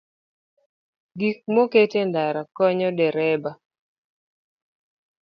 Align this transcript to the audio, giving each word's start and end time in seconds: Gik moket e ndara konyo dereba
Gik 1.19 1.39
moket 1.53 1.93
e 2.01 2.03
ndara 2.09 2.41
konyo 2.55 2.89
dereba 2.97 3.51